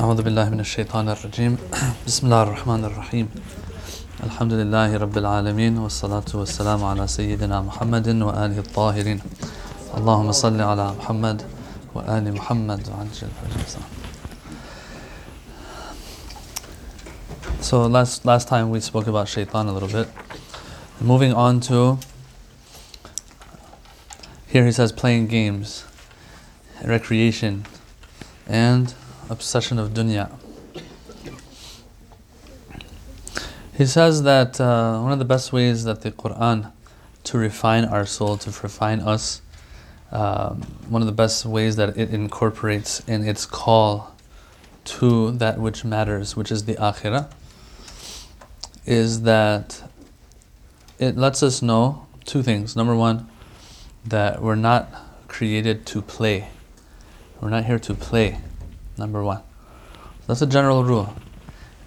[0.00, 1.58] أعوذ بالله من الشيطان الرجيم
[2.06, 3.28] بسم الله الرحمن الرحيم
[4.24, 9.20] الحمد لله رب العالمين والصلاة والسلام على سيدنا محمد وآله الطاهرين
[9.96, 11.42] اللهم صل على محمد
[11.94, 13.30] وآل محمد وعجل
[17.60, 20.08] So last last time we spoke about shaitan a little bit.
[21.00, 21.98] Moving on to
[24.46, 25.84] here he says playing games,
[26.84, 27.64] recreation,
[28.47, 28.93] and
[29.29, 30.31] obsession of dunya.
[33.77, 36.71] He says that uh, one of the best ways that the Quran
[37.25, 39.41] to refine our soul, to refine us,
[40.11, 44.15] um, one of the best ways that it incorporates in its call
[44.85, 47.29] to that which matters, which is the akhirah,
[48.85, 49.83] is that
[50.99, 52.75] it lets us know two things.
[52.75, 53.27] Number one,
[54.05, 54.87] that we're not
[55.27, 56.49] created to play.
[57.41, 58.39] We're not here to play.
[58.97, 59.41] Number one.
[60.27, 61.15] That's a general rule.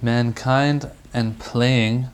[0.00, 2.08] Mankind and playing,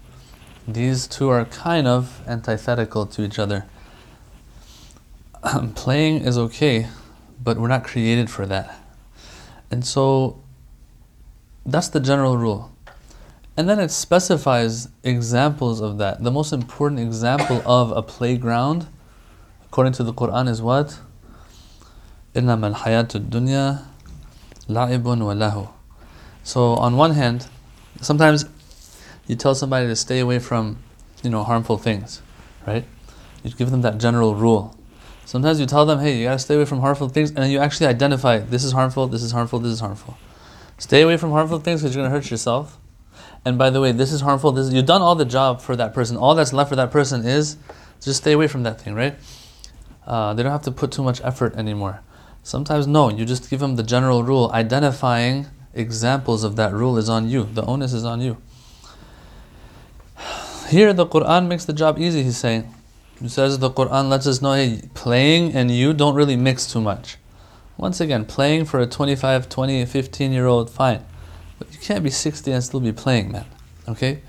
[0.66, 3.66] these two are kind of antithetical to each other.
[5.74, 6.88] playing is okay,
[7.42, 8.80] but we're not created for that.
[9.70, 10.42] And so
[11.66, 12.70] that's the general rule.
[13.56, 16.22] And then it specifies examples of that.
[16.22, 18.86] The most important example of a playground,
[19.66, 20.98] according to the Quran, is what?
[22.35, 23.79] إنما الحياة الدنيا
[24.69, 25.69] لعب وله.
[26.43, 27.47] So on one hand,
[28.01, 28.45] sometimes
[29.27, 30.77] you tell somebody to stay away from,
[31.23, 32.21] you know, harmful things,
[32.65, 32.85] right?
[33.43, 34.75] You give them that general rule.
[35.25, 37.87] Sometimes you tell them, hey, you gotta stay away from harmful things, and you actually
[37.87, 40.17] identify this is harmful, this is harmful, this is harmful.
[40.79, 42.79] Stay away from harmful things because you're gonna hurt yourself.
[43.45, 44.51] And by the way, this is harmful.
[44.51, 46.17] This is, you've done all the job for that person.
[46.17, 47.57] All that's left for that person is
[48.01, 49.15] just stay away from that thing, right?
[50.05, 52.01] Uh, they don't have to put too much effort anymore.
[52.44, 54.50] Sometimes no, you just give them the general rule.
[54.52, 57.44] Identifying examples of that rule is on you.
[57.44, 58.36] The onus is on you.
[60.68, 62.72] Here the Quran makes the job easy, he's saying.
[63.18, 66.82] He says the Quran lets us know hey, playing and you don't really mix too
[66.82, 67.16] much.
[67.78, 71.02] Once again, playing for a 25, 20, 15 year old, fine.
[71.58, 73.46] But you can't be 60 and still be playing, man.
[73.88, 74.20] Okay?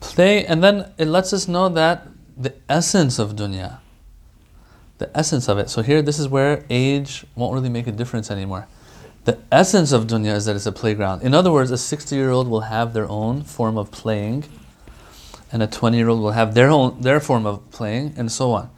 [0.00, 3.78] Play, and then it lets us know that the essence of dunya,
[5.00, 5.68] the essence of it.
[5.70, 8.68] So here, this is where age won't really make a difference anymore.
[9.24, 11.22] The essence of dunya is that it's a playground.
[11.22, 14.44] In other words, a 60 year old will have their own form of playing,
[15.50, 18.52] and a 20 year old will have their own their form of playing, and so
[18.52, 18.70] on.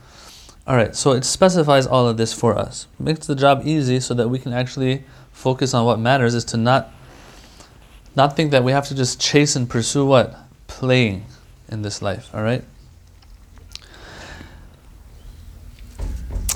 [0.65, 2.87] All right, so it specifies all of this for us.
[2.99, 5.03] makes the job easy so that we can actually
[5.33, 6.93] focus on what matters is to not
[8.15, 10.37] not think that we have to just chase and pursue what?
[10.69, 11.25] Playing
[11.69, 12.63] in this life, all right?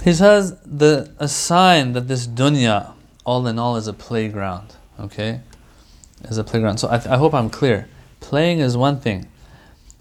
[0.07, 2.93] He says the a sign that this dunya,
[3.25, 4.77] all in all, is a playground.
[5.01, 5.41] Okay,
[6.23, 6.79] is a playground.
[6.79, 7.89] So I, th- I hope I'm clear.
[8.21, 9.27] Playing is one thing,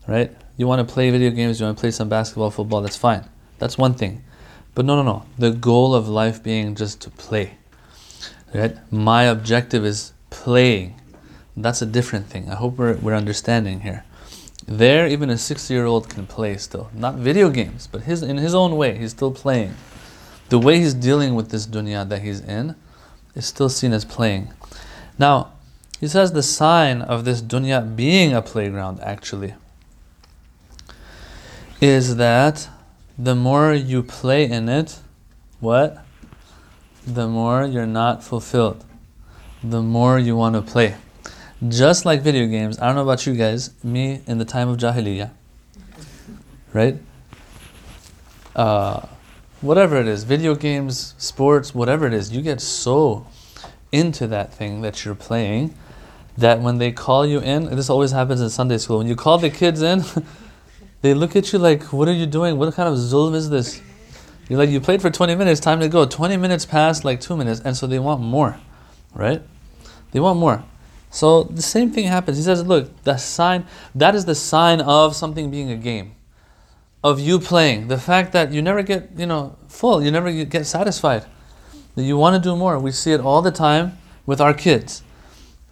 [0.07, 0.31] right?
[0.57, 2.83] You want to play video games, you want to play some basketball, football.
[2.83, 3.27] That's fine.
[3.57, 4.23] That's one thing.
[4.75, 5.25] But no, no, no.
[5.39, 7.57] The goal of life being just to play.
[8.53, 8.77] Right?
[8.91, 11.01] My objective is playing.
[11.57, 12.47] That's a different thing.
[12.47, 14.05] I hope we're, we're understanding here.
[14.67, 16.91] There, even a six year old can play still.
[16.93, 19.73] Not video games, but his, in his own way, he's still playing.
[20.49, 22.75] The way he's dealing with this dunya that he's in
[23.33, 24.53] is still seen as playing.
[25.17, 25.53] Now,
[25.99, 29.55] he says the sign of this dunya being a playground actually
[31.81, 32.69] is that
[33.17, 34.99] the more you play in it,
[35.59, 36.03] what?
[37.05, 38.83] The more you're not fulfilled.
[39.63, 40.95] The more you want to play.
[41.67, 44.77] Just like video games, I don't know about you guys, me in the time of
[44.77, 45.31] Jahiliyyah,
[46.73, 46.97] right?
[48.55, 49.05] Uh,
[49.61, 53.25] whatever it is, video games, sports, whatever it is, you get so
[53.91, 55.75] into that thing that you're playing
[56.37, 59.37] that when they call you in, this always happens in Sunday school, when you call
[59.37, 60.03] the kids in,
[61.01, 62.57] they look at you like, what are you doing?
[62.57, 63.81] What kind of zulm is this?
[64.49, 66.05] You're like, you played for 20 minutes, time to go.
[66.05, 68.59] 20 minutes past like two minutes, and so they want more,
[69.13, 69.41] right?
[70.11, 70.63] They want more.
[71.09, 72.37] So the same thing happens.
[72.37, 73.65] He says, look, the sign,
[73.95, 76.15] that is the sign of something being a game,
[77.05, 77.87] of you playing.
[77.87, 81.23] The fact that you never get, you know, full, you never get satisfied,
[81.93, 82.79] that you want to do more.
[82.79, 85.03] We see it all the time with our kids.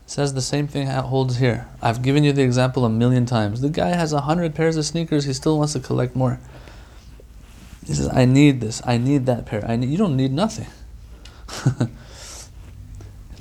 [0.05, 1.67] It says the same thing holds here.
[1.81, 3.61] I've given you the example a million times.
[3.61, 6.39] The guy has a hundred pairs of sneakers, he still wants to collect more.
[7.83, 9.65] He says, I need this, I need that pair.
[9.67, 10.67] I need, you don't need nothing.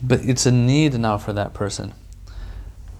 [0.02, 1.92] but it's a need now for that person.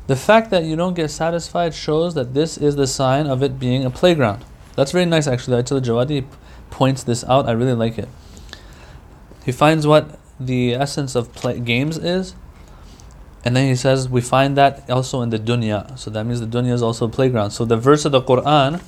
[0.07, 3.59] The fact that you don't get satisfied shows that this is the sign of it
[3.59, 4.45] being a playground.
[4.77, 5.63] That's very nice actually.
[5.63, 6.27] Ayatollah Jawadi
[6.71, 7.47] points this out.
[7.47, 8.09] I really like it.
[9.45, 12.35] He finds what the essence of play, games is.
[13.45, 15.99] And then he says, we find that also in the dunya.
[15.99, 17.51] So that means the dunya is also a playground.
[17.51, 18.81] So the verse of the Quran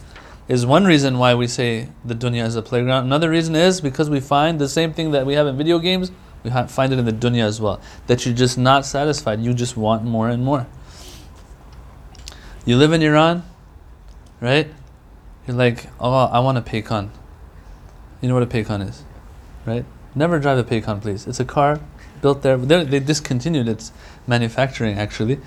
[0.46, 3.04] is one reason why we say the dunya is a playground.
[3.04, 6.12] Another reason is because we find the same thing that we have in video games,
[6.44, 7.81] we find it in the dunya as well.
[8.06, 10.66] That you're just not satisfied, you just want more and more.
[12.64, 13.42] You live in Iran,
[14.40, 14.70] right?
[15.46, 17.11] You're like, oh, I want a Paykan.
[18.20, 19.02] You know what a Paykan is,
[19.67, 19.85] right?
[20.14, 21.26] Never drive a Paykan, please.
[21.26, 21.81] It's a car
[22.23, 22.56] built there.
[22.56, 23.93] They're, they discontinued its
[24.26, 25.38] manufacturing, actually.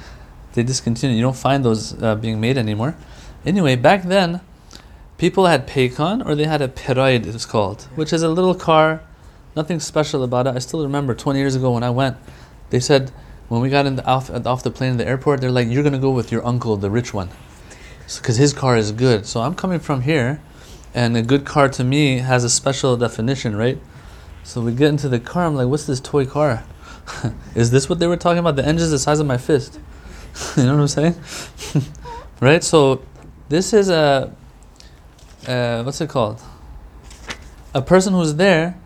[0.53, 1.17] They discontinued.
[1.17, 2.95] You don't find those uh, being made anymore.
[3.45, 4.41] Anyway, back then,
[5.17, 8.53] people had Paykan or they had a Pride, it was called, which is a little
[8.53, 9.01] car,
[9.55, 10.55] nothing special about it.
[10.55, 12.17] I still remember 20 years ago when I went,
[12.69, 13.11] they said,
[13.47, 15.83] when we got in the, off, off the plane in the airport, they're like, you're
[15.83, 17.29] going to go with your uncle, the rich one.
[18.15, 19.25] Because his car is good.
[19.25, 20.41] So I'm coming from here,
[20.93, 23.77] and a good car to me has a special definition, right?
[24.43, 26.63] So we get into the car, I'm like, what's this toy car?
[27.55, 28.55] is this what they were talking about?
[28.55, 29.79] The engine's the size of my fist.
[30.57, 31.15] you know what I'm saying?
[32.39, 32.63] right?
[32.63, 33.01] So
[33.49, 34.33] this is a,
[35.47, 36.41] uh, what's it called?
[37.73, 38.79] A person who's there,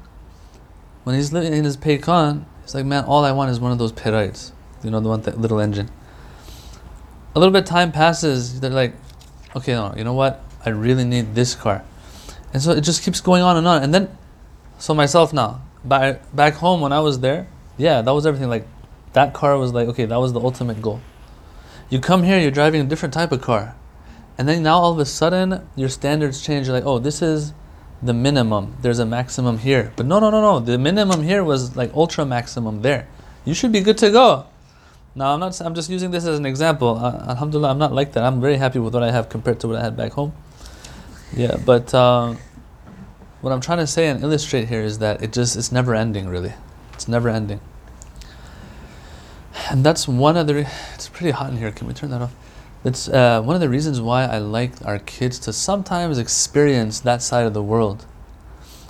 [1.04, 3.78] when he's living in his Paykan, it's like, man, all I want is one of
[3.78, 4.54] those Prides.
[4.84, 5.90] You know, the one that little engine.
[7.36, 8.96] A little bit of time passes, they're like,
[9.56, 10.44] okay, no, you know what?
[10.66, 11.84] I really need this car.
[12.54, 13.84] And so it just keeps going on and on.
[13.84, 14.18] And then,
[14.78, 18.50] so myself now, back, back home when I was there, yeah, that was everything.
[18.50, 18.68] Like,
[19.14, 21.02] that car was like, okay, that was the ultimate goal.
[21.90, 23.76] You come here, you're driving a different type of car.
[24.38, 26.68] And then now all of a sudden, your standards change.
[26.68, 27.54] You're like, oh, this is
[28.02, 28.78] the minimum.
[28.82, 29.94] There's a maximum here.
[29.96, 30.60] But no, no, no, no.
[30.60, 33.08] The minimum here was like ultra maximum there.
[33.46, 34.46] You should be good to go.
[35.14, 35.60] Now I'm not.
[35.60, 36.98] I'm just using this as an example.
[36.98, 38.24] Uh, Alhamdulillah, I'm not like that.
[38.24, 40.34] I'm very happy with what I have compared to what I had back home.
[41.36, 42.36] Yeah, but uh,
[43.42, 46.30] what I'm trying to say and illustrate here is that it just it's never ending.
[46.30, 46.54] Really,
[46.94, 47.60] it's never ending.
[49.70, 50.56] And that's one of the.
[50.56, 51.72] Re- it's pretty hot in here.
[51.72, 52.34] Can we turn that off?
[52.86, 57.22] It's uh, one of the reasons why I like our kids to sometimes experience that
[57.22, 58.06] side of the world,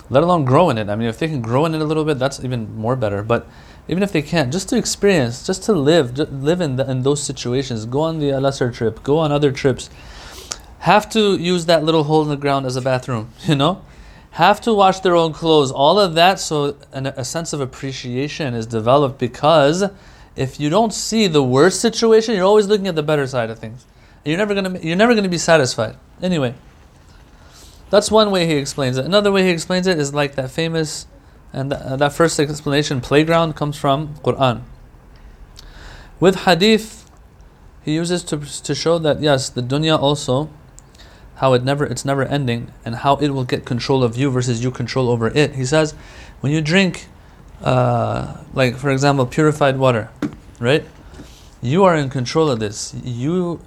[0.08, 0.88] let alone grow in it.
[0.88, 3.22] I mean, if they can grow in it a little bit, that's even more better.
[3.22, 3.46] But
[3.88, 7.02] even if they can't, just to experience, just to live, just live in, the, in
[7.02, 9.90] those situations, go on the Al Asr trip, go on other trips,
[10.80, 13.84] have to use that little hole in the ground as a bathroom, you know?
[14.32, 18.54] Have to wash their own clothes, all of that, so an, a sense of appreciation
[18.54, 19.84] is developed because
[20.36, 23.58] if you don't see the worst situation, you're always looking at the better side of
[23.58, 23.84] things.
[24.24, 25.96] You're never gonna you're never gonna be satisfied.
[26.22, 26.54] Anyway,
[27.90, 29.04] that's one way he explains it.
[29.04, 31.06] Another way he explains it is like that famous,
[31.52, 34.62] and th- that first explanation, playground, comes from Quran.
[36.20, 37.10] With hadith,
[37.82, 40.50] he uses to to show that yes, the dunya also,
[41.36, 44.62] how it never it's never ending, and how it will get control of you versus
[44.62, 45.54] you control over it.
[45.54, 45.94] He says,
[46.40, 47.08] when you drink
[47.62, 50.10] uh, like for example, purified water,
[50.58, 50.84] right?
[51.60, 52.94] You are in control of this.
[53.04, 53.60] You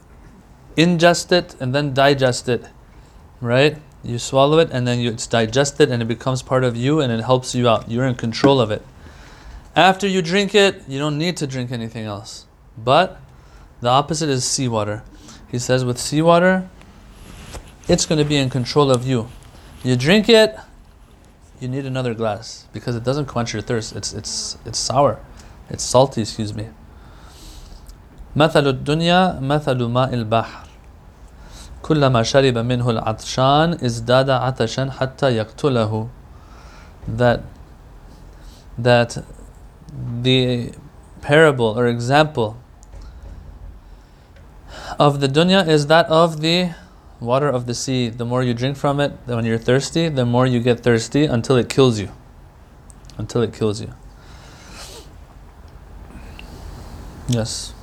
[0.75, 2.65] ingest it and then digest it,
[3.39, 3.77] right?
[4.04, 7.12] You swallow it and then you, it's digested and it becomes part of you and
[7.12, 7.90] it helps you out.
[7.90, 8.82] You're in control of it.
[9.76, 12.46] After you drink it, you don't need to drink anything else.
[12.76, 13.20] But
[13.80, 15.02] the opposite is seawater.
[15.50, 16.68] He says with seawater,
[17.88, 19.28] it's going to be in control of you.
[19.82, 20.56] You drink it,
[21.60, 23.94] you need another glass because it doesn't quench your thirst.
[23.94, 25.20] It's it's it's sour,
[25.68, 26.22] it's salty.
[26.22, 26.68] Excuse me.
[28.36, 30.63] مثل الدنيا مثل ماء البحر
[31.84, 36.08] كلما شرب منه العطشان ازداد عطشا حتى يقتله
[37.16, 37.40] that
[38.78, 39.24] that
[40.22, 40.72] the
[41.20, 42.56] parable or example
[44.98, 46.70] of the dunya is that of the
[47.20, 50.46] water of the sea, the more you drink from it, when you're thirsty, the more
[50.46, 52.10] you get thirsty until it kills you.
[53.18, 53.92] Until it kills you.
[57.28, 57.74] Yes.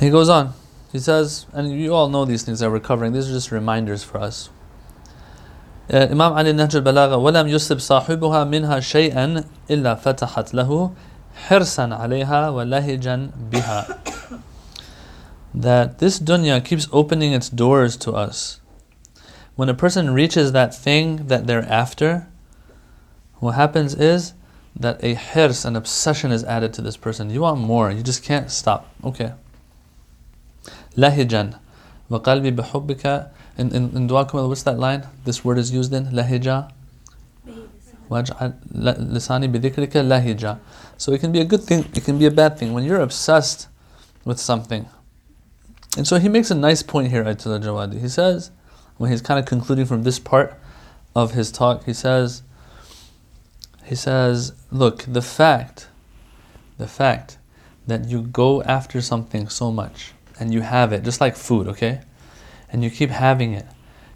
[0.00, 0.54] He goes on.
[0.96, 4.04] He says, and you all know these things that we're covering, these are just reminders
[4.04, 4.50] for us.
[5.92, 10.94] Uh, Imam Ali Nahj al-Balagha وَلَمْ يُصِبْ صَاحِبُهَا مِنْهَا شَيْئًا إِلَّا فَتَحَتْ لَهُ
[11.48, 14.40] حِرْصًا عَلَيْهَا وَلَهِجًا بِهَا
[15.54, 18.60] that this dunya keeps opening its doors to us.
[19.54, 22.28] When a person reaches that thing that they're after,
[23.38, 24.32] what happens is
[24.74, 27.28] that a hirs, an obsession is added to this person.
[27.28, 28.90] You want more, you just can't stop.
[29.04, 29.32] Okay.
[30.97, 31.59] lahijan.
[32.09, 36.05] وقلبي بحبك in, in, in Dua Kumayl, what's that line this word is used in
[36.07, 36.71] lahija.
[38.09, 40.59] لساني بذكرك lahija.
[40.97, 42.73] So it can be a good thing it can be a bad thing.
[42.73, 43.67] When you're obsessed
[44.25, 44.87] with something.
[45.95, 47.99] And so he makes a nice point here at Jawadi.
[47.99, 48.51] He says
[48.97, 50.59] when he's kind of concluding from this part
[51.15, 52.43] of his talk he says
[53.83, 55.87] he says look the fact
[56.77, 57.37] the fact
[57.87, 62.01] that you go after something so much and you have it, just like food, okay?
[62.71, 63.65] And you keep having it,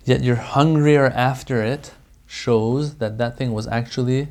[0.05, 1.93] yet you're hungrier after it,
[2.27, 4.29] shows that that thing was actually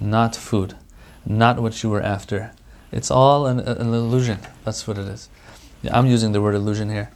[0.00, 0.76] not food,
[1.24, 2.52] not what you were after.
[2.90, 4.38] It's all an, an illusion.
[4.64, 5.28] That's what it is.
[5.82, 7.10] Yeah, I'm using the word illusion here.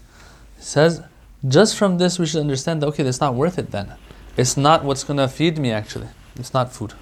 [0.59, 1.03] It says,
[1.47, 3.93] just from this, we should understand that, okay, it's not worth it then.
[4.37, 6.09] It's not what's going to feed me, actually.
[6.37, 6.95] It's not food.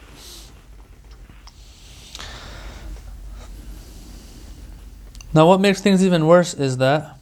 [5.34, 7.18] Now, what makes things even worse is that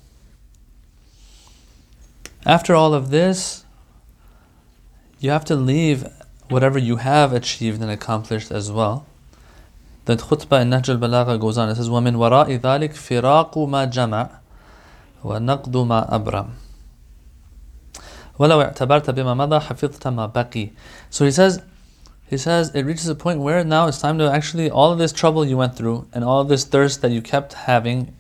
[2.46, 3.66] after all of this,
[5.20, 6.06] you have to leave
[6.50, 9.06] whatever you have achieved and accomplished as well.
[10.06, 11.70] The khutbah in Nahj al-Balagha goes on.
[11.70, 14.30] It says, وَمِنْ وَرَاءِ ذَلِكَ فِرَاقُ مَا جَمَعَ
[15.24, 16.50] وَنَقْدُ مَا أَبْرَمَ
[18.38, 20.72] وَلَوْ اعْتَبَرْتَ بِمَا مَضَى حَفِظْتَ مَا بَقِي
[21.10, 21.64] So he says,
[22.31, 25.13] he says it reaches a point where now it's time to actually all of this
[25.13, 28.15] trouble you went through and all of this thirst that you kept having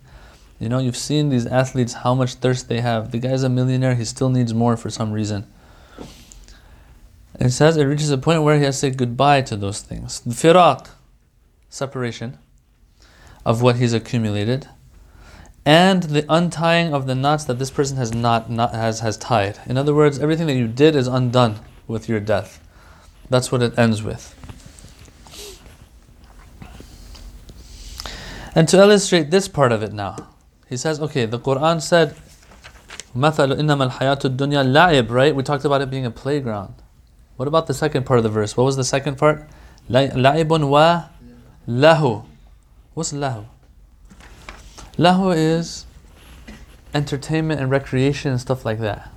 [0.58, 3.12] you know you've seen these athletes how much thirst they have.
[3.12, 5.46] The guy's a millionaire he still needs more for some reason.
[7.38, 10.20] It says it reaches a point where he has to say goodbye to those things.
[10.20, 10.88] The firaq
[11.68, 12.36] separation
[13.46, 14.68] of what he's accumulated
[15.64, 19.60] and the untying of the knots that this person has not, not has has tied.
[19.66, 22.60] In other words everything that you did is undone with your death
[23.29, 24.33] that's what it ends with.
[28.53, 30.29] And to illustrate this part of it now,
[30.69, 32.15] he says, okay, the Quran said,
[33.15, 35.35] مثل إنما الحياة الدنيا لعب, right?
[35.35, 36.75] We talked about it being a playground.
[37.37, 38.55] What about the second part of the verse?
[38.55, 39.47] What was the second part?
[39.89, 41.05] لعب wa
[41.67, 42.25] lahu.
[42.93, 43.45] What's lahu?
[44.97, 45.85] Lahu is
[46.93, 49.11] entertainment and recreation and stuff like that.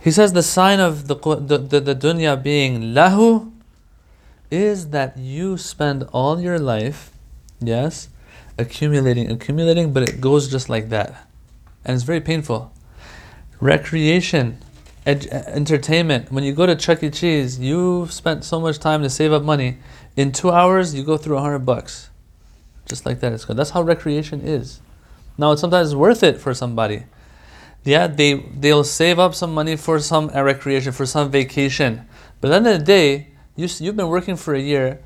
[0.00, 3.52] He says the sign of the, the, the, dunya being lahu
[4.50, 7.10] is that you spend all your life,
[7.60, 8.08] yes,
[8.56, 11.28] accumulating, accumulating, but it goes just like that.
[11.84, 12.72] And it's very painful.
[13.60, 14.58] Recreation,
[15.04, 17.10] ed- entertainment, when you go to Chuck E.
[17.10, 19.78] Cheese, you've spent so much time to save up money.
[20.16, 22.10] In two hours, you go through a hundred bucks.
[22.86, 23.32] Just like that.
[23.32, 23.56] It's good.
[23.56, 24.80] That's how recreation is.
[25.36, 27.04] Now, it's sometimes worth it for somebody
[27.84, 32.06] yeah, they they'll save up some money for some recreation, for some vacation.
[32.40, 35.00] But at the end of the day, you you've been working for a year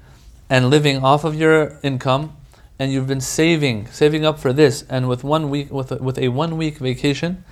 [0.50, 2.36] and living off of your income,
[2.78, 4.84] and you've been saving saving up for this.
[4.88, 7.44] And with one week with a, with a one week vacation,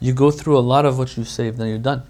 [0.00, 2.02] you go through a lot of what you saved, and you're done.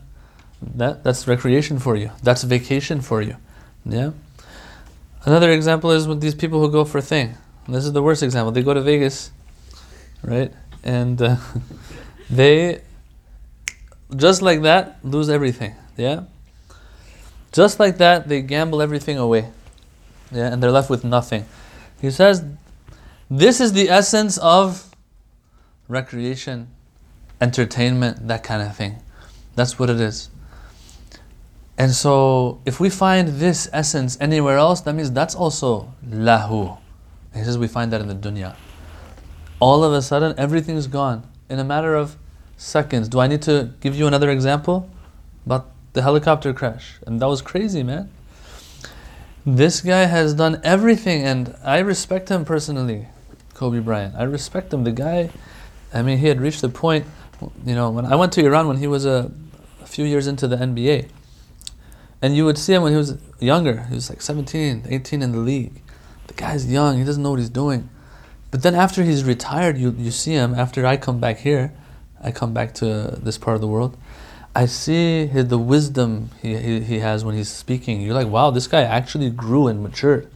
[0.61, 2.11] That that's recreation for you.
[2.23, 3.37] That's vacation for you.
[3.85, 4.12] Yeah.
[5.25, 7.37] Another example is with these people who go for a thing.
[7.69, 8.50] This is the worst example.
[8.50, 9.31] They go to Vegas,
[10.23, 10.52] right?
[10.83, 11.37] And uh,
[12.33, 12.81] they
[14.17, 15.75] just like that lose everything.
[15.97, 16.25] Yeah?
[17.53, 19.51] Just like that, they gamble everything away.
[20.33, 21.45] Yeah, and they're left with nothing.
[22.01, 22.43] He says,
[23.31, 24.91] This is the essence of
[25.89, 26.69] recreation,
[27.41, 28.97] entertainment, that kind of thing.
[29.55, 30.31] That's what it is.
[31.77, 36.79] And so, if we find this essence anywhere else, that means that's also lahu.
[37.35, 38.57] He says we find that in the dunya.
[39.59, 42.17] All of a sudden, everything's gone in a matter of
[42.56, 43.09] seconds.
[43.09, 44.88] Do I need to give you another example
[45.47, 46.99] about the helicopter crash?
[47.06, 48.11] And that was crazy, man.
[49.44, 53.09] This guy has done everything, and I respect him personally,
[53.54, 54.14] Kobe Bryant.
[54.16, 54.85] I respect him.
[54.85, 55.30] The guy,
[55.92, 57.06] I mean, he had reached the point,
[57.66, 59.32] you know, when I went to Iran when he was a,
[59.80, 61.09] a few years into the NBA,
[62.23, 63.82] and you would see him when he was younger.
[63.88, 65.82] He was like 17, 18 in the league.
[66.28, 67.90] The guy's young, he doesn't know what he's doing.
[68.52, 71.73] But then after he's retired, you, you see him, after I come back here,
[72.23, 73.97] I come back to this part of the world,
[74.55, 78.02] I see his, the wisdom he, he, he has when he's speaking.
[78.02, 80.31] You're like, wow, this guy actually grew and matured.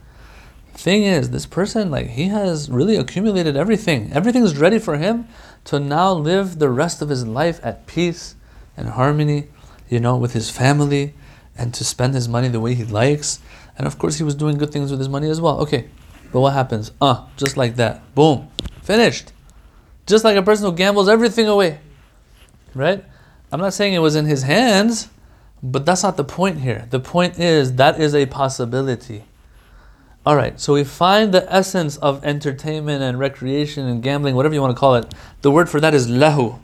[0.73, 4.11] Thing is, this person, like, he has really accumulated everything.
[4.13, 5.27] Everything's ready for him
[5.65, 8.35] to now live the rest of his life at peace
[8.75, 9.49] and harmony,
[9.89, 11.13] you know, with his family
[11.55, 13.39] and to spend his money the way he likes.
[13.77, 15.59] And of course, he was doing good things with his money as well.
[15.61, 15.89] Okay,
[16.31, 16.91] but what happens?
[17.01, 18.13] Uh, just like that.
[18.15, 18.49] Boom.
[18.81, 19.31] Finished.
[20.07, 21.79] Just like a person who gambles everything away.
[22.73, 23.03] Right?
[23.51, 25.09] I'm not saying it was in his hands,
[25.61, 26.87] but that's not the point here.
[26.89, 29.23] The point is that is a possibility.
[30.25, 34.61] All right, so we find the essence of entertainment and recreation and gambling, whatever you
[34.61, 35.13] want to call it.
[35.41, 36.59] The word for that is lahu.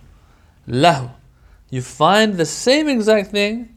[0.68, 1.12] Lahu.
[1.70, 3.74] You find the same exact thing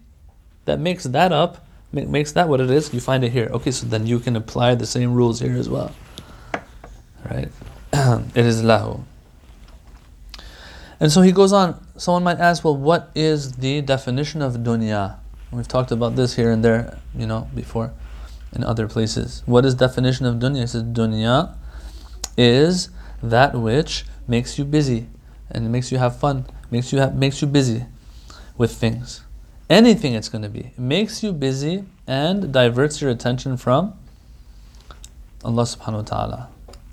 [0.65, 3.49] that makes that up, makes that what it is, you find it here.
[3.53, 5.95] Okay, so then you can apply the same rules here as well.
[7.25, 7.49] Right?
[7.93, 9.05] it is lahu.
[10.99, 11.85] And so he goes on.
[11.97, 15.17] Someone might ask, well, what is the definition of dunya?
[15.51, 17.93] We've talked about this here and there, you know, before.
[18.57, 19.43] in other places.
[19.47, 20.63] What is definition of dunya?
[20.65, 21.55] It says dunya
[22.37, 22.91] is
[23.23, 25.09] that which makes you busy
[25.51, 27.85] and makes you have fun, makes you have, makes you busy
[28.57, 29.23] with things.
[29.69, 30.73] Anything it's going to be.
[30.77, 33.95] It makes you busy and diverts your attention from
[35.45, 36.49] Allah subhanahu wa ta'ala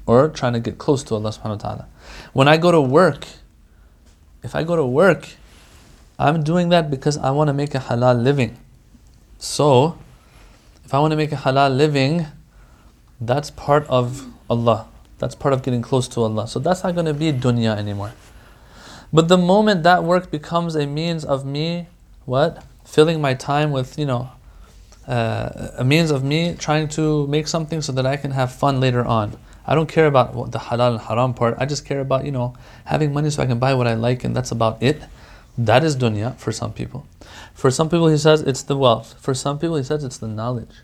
[0.05, 1.87] or trying to get close to Allah subhanahu wa ta'ala.
[2.33, 3.25] When I go to work,
[4.43, 5.29] if I go to work,
[6.19, 8.57] I'm doing that because I want to make a halal living.
[9.39, 9.97] So,
[10.85, 12.27] if I want to make a halal living,
[13.19, 14.87] that's part of Allah.
[15.19, 16.47] That's part of getting close to Allah.
[16.47, 18.13] So that's not going to be dunya anymore.
[19.11, 21.87] But the moment that work becomes a means of me,
[22.25, 22.63] what?
[22.83, 24.31] Filling my time with, you know,
[25.07, 28.79] uh, a means of me trying to make something so that I can have fun
[28.79, 29.37] later on.
[29.65, 31.55] I don't care about the halal and haram part.
[31.57, 32.55] I just care about, you know,
[32.85, 35.01] having money so I can buy what I like and that's about it.
[35.57, 37.05] That is dunya for some people.
[37.53, 39.15] For some people, he says it's the wealth.
[39.19, 40.75] For some people, he says it's the knowledge.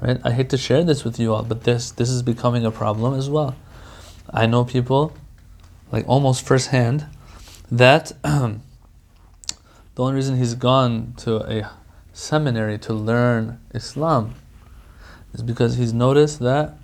[0.00, 0.18] Right?
[0.24, 3.14] I hate to share this with you all, but this this is becoming a problem
[3.14, 3.54] as well.
[4.30, 5.12] I know people,
[5.92, 7.06] like almost firsthand,
[7.70, 8.58] that the
[9.96, 11.70] only reason he's gone to a
[12.12, 14.34] seminary to learn Islam
[15.34, 16.74] is because he's noticed that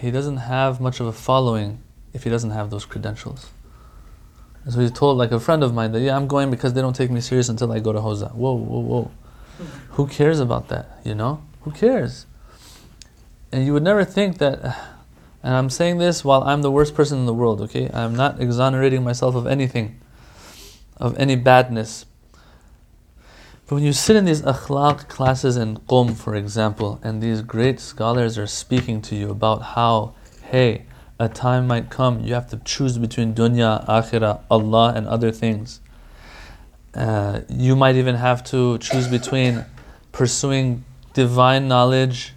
[0.00, 1.82] he doesn't have much of a following
[2.14, 3.50] if he doesn't have those credentials.
[4.64, 6.80] And so he told, like a friend of mine, that yeah, I'm going because they
[6.80, 8.34] don't take me serious until I go to Hawza.
[8.34, 9.10] Whoa, whoa, whoa.
[9.58, 9.64] Hmm.
[9.92, 11.00] Who cares about that?
[11.04, 11.42] You know?
[11.62, 12.26] Who cares?
[13.52, 14.62] And you would never think that,
[15.42, 17.90] and I'm saying this while I'm the worst person in the world, okay?
[17.92, 20.00] I'm not exonerating myself of anything,
[20.96, 22.06] of any badness.
[23.70, 27.78] But when you sit in these akhlaq classes in Qum, for example, and these great
[27.78, 30.86] scholars are speaking to you about how, hey,
[31.20, 35.80] a time might come you have to choose between dunya, akhirah, Allah, and other things.
[36.94, 39.64] Uh, you might even have to choose between
[40.10, 40.84] pursuing
[41.14, 42.34] divine knowledge,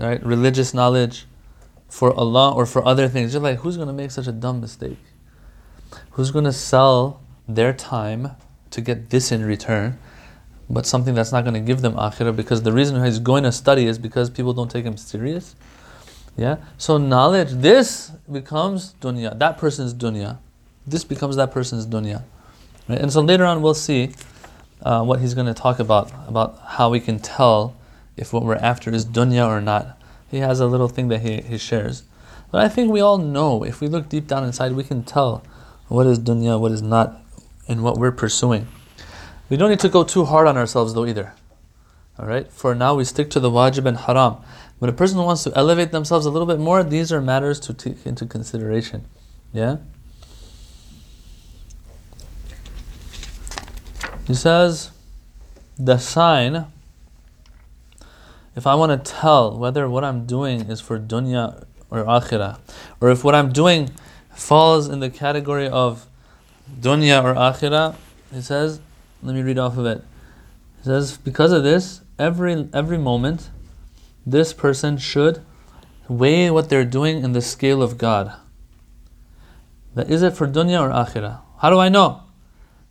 [0.00, 1.26] right, religious knowledge,
[1.88, 3.34] for Allah or for other things.
[3.34, 4.98] You're like, who's going to make such a dumb mistake?
[6.10, 8.32] Who's going to sell their time
[8.72, 10.00] to get this in return,
[10.68, 12.34] but something that's not going to give them akhirah?
[12.34, 15.54] Because the reason he's going to study is because people don't take him serious.
[16.36, 16.56] Yeah.
[16.76, 19.38] So knowledge, this becomes dunya.
[19.38, 20.38] That person's dunya.
[20.86, 22.24] This becomes that person's dunya.
[22.88, 23.00] Right?
[23.00, 24.12] And so later on we'll see
[24.82, 27.74] uh, what he's going to talk about about how we can tell
[28.16, 29.98] if what we're after is dunya or not.
[30.30, 32.02] He has a little thing that he, he shares.
[32.50, 35.42] But I think we all know, if we look deep down inside, we can tell
[35.88, 37.20] what is dunya, what is not,
[37.68, 38.68] and what we're pursuing.
[39.48, 41.32] We don't need to go too hard on ourselves though either.
[42.18, 42.50] Alright?
[42.50, 44.36] For now we stick to the wajib and haram.
[44.78, 47.74] When a person wants to elevate themselves a little bit more, these are matters to
[47.74, 49.06] take into consideration.
[49.52, 49.78] Yeah?
[54.26, 54.90] He says,
[55.78, 56.66] the sign,
[58.56, 62.58] if I want to tell whether what I'm doing is for dunya or akhirah,
[63.00, 63.90] or if what I'm doing
[64.34, 66.06] falls in the category of
[66.80, 67.94] dunya or akhirah,
[68.32, 68.80] he says,
[69.22, 70.02] let me read off of it.
[70.78, 73.50] He says, because of this, every every moment
[74.26, 75.40] this person should
[76.08, 78.32] weigh what they're doing in the scale of God.
[79.94, 81.40] That is it for dunya or akhirah?
[81.58, 82.22] How do I know?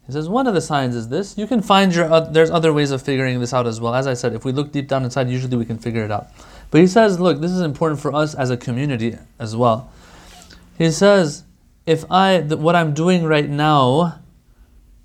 [0.05, 1.37] He says one of the signs is this.
[1.37, 3.93] You can find your uh, there's other ways of figuring this out as well.
[3.95, 6.27] As I said, if we look deep down inside, usually we can figure it out.
[6.71, 9.91] But he says, look, this is important for us as a community as well.
[10.77, 11.43] He says,
[11.85, 14.19] if I th- what I'm doing right now,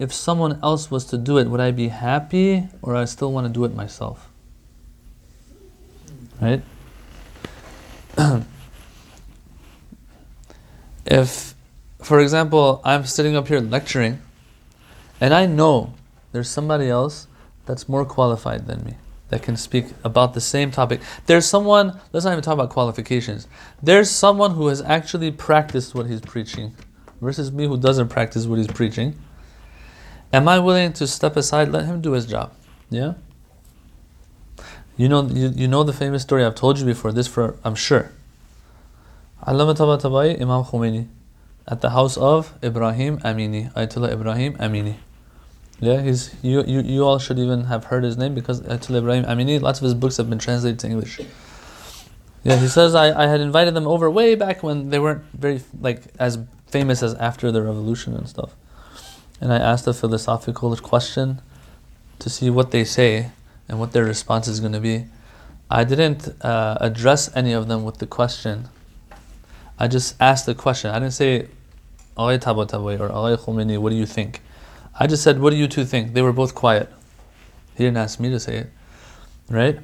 [0.01, 3.47] if someone else was to do it, would I be happy or I still want
[3.47, 4.31] to do it myself?
[6.41, 6.63] right?
[11.07, 11.55] if,
[11.99, 14.21] for example, I'm sitting up here lecturing,
[15.21, 15.95] and I know
[16.33, 17.27] there's somebody else
[17.67, 18.95] that's more qualified than me
[19.29, 21.01] that can speak about the same topic.
[21.27, 23.47] There's someone, let's not even talk about qualifications.
[23.83, 26.75] There's someone who has actually practiced what he's preaching
[27.21, 29.15] versus me who doesn't practice what he's preaching.
[30.33, 32.53] Am I willing to step aside, let him do his job?
[32.89, 33.15] Yeah?
[34.97, 36.45] You know, you, you know the famous story.
[36.45, 37.11] I've told you before.
[37.11, 38.13] This for I'm sure.
[39.47, 41.09] Allama Tabatabai, Imam Khomeini,
[41.67, 44.97] at the house of Ibrahim Amini, Ayatollah Ibrahim Amini.
[45.81, 49.25] Yeah, he's you, you you all should even have heard his name because Ayatollah Ibrahim
[49.25, 49.61] Amini.
[49.61, 51.21] Lots of his books have been translated to English.
[52.45, 55.63] Yeah, he says I, I had invited them over way back when they weren't very
[55.81, 58.55] like as famous as after the revolution and stuff.
[59.41, 61.41] And I asked a philosophical question
[62.19, 63.31] to see what they say
[63.69, 65.07] and what their response is going to be.
[65.71, 68.69] I didn't uh, address any of them with the question.
[69.79, 70.91] I just asked the question.
[70.91, 71.49] I didn't say,
[72.17, 74.43] Tabatabai or Aghay Khomeini, what do you think?
[74.99, 76.13] I just said, what do you two think?
[76.13, 76.93] They were both quiet.
[77.77, 78.71] He didn't ask me to say it.
[79.49, 79.79] Right?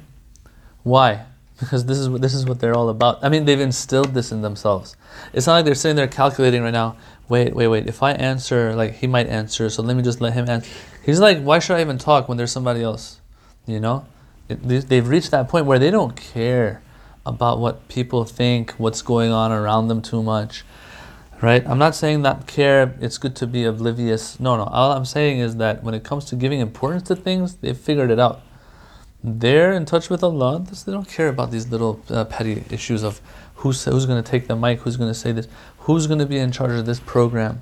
[0.83, 1.25] Why?
[1.59, 3.23] because this is this is what they're all about.
[3.23, 4.95] I mean, they've instilled this in themselves.
[5.33, 6.97] It's not like they're sitting there calculating right now.
[7.29, 7.87] Wait, wait, wait.
[7.87, 10.69] If I answer, like he might answer, so let me just let him answer.
[11.03, 13.19] He's like, why should I even talk when there's somebody else?
[13.65, 14.05] You know,
[14.47, 16.81] they've reached that point where they don't care
[17.25, 20.63] about what people think, what's going on around them too much.
[21.41, 21.67] Right?
[21.67, 24.39] I'm not saying not care, it's good to be oblivious.
[24.39, 24.63] No, no.
[24.63, 28.09] All I'm saying is that when it comes to giving importance to things, they've figured
[28.09, 28.41] it out
[29.23, 30.63] they're in touch with Allah.
[30.85, 33.21] They don't care about these little uh, petty issues of
[33.55, 35.47] who's, who's going to take the mic, who's going to say this,
[35.87, 37.61] who's going to be in charge of this program,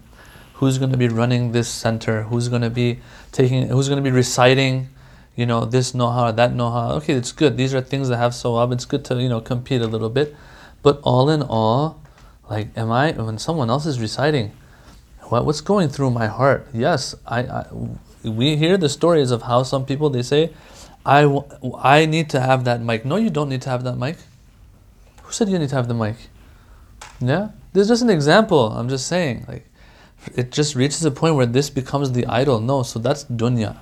[0.56, 3.00] who's going to be running this center, who's going to be
[3.32, 4.90] taking, who's going to be reciting,
[5.36, 6.94] you know, this noha, that noha.
[6.98, 7.56] Okay, it's good.
[7.56, 8.74] These are things that have sawab.
[8.74, 10.36] It's good to, you know, compete a little bit.
[10.82, 12.02] But all in all,
[12.50, 14.54] like, am I, when someone else is reciting,
[15.30, 16.68] what, what's going through my heart?
[16.74, 17.66] Yes, I, I
[18.24, 20.52] we hear the stories of how some people, they say,
[21.06, 21.42] I,
[21.78, 23.06] I need to have that mic.
[23.06, 24.18] No, you don't need to have that mic.
[25.22, 26.16] Who said you need to have the mic?
[27.20, 27.50] Yeah?
[27.74, 28.72] This is just an example.
[28.72, 29.46] I'm just saying.
[29.48, 29.70] Like,
[30.34, 32.60] it just reaches a point where this becomes the idol.
[32.60, 33.78] No, so that's dunya.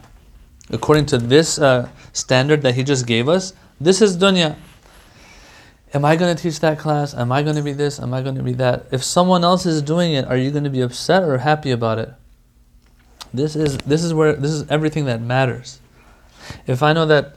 [0.70, 4.56] According to this uh, standard that he just gave us, this is dunya.
[5.94, 7.14] Am I going to teach that class?
[7.14, 8.00] Am I going to be this?
[8.00, 8.88] Am I going to be that?
[8.92, 12.00] If someone else is doing it, are you going to be upset or happy about
[12.00, 12.12] it?
[13.34, 15.80] This is this is where this is everything that matters.
[16.68, 17.36] If I know that